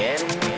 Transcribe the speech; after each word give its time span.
Yeah. 0.00 0.49